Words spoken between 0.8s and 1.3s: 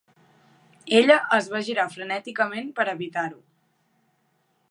Ella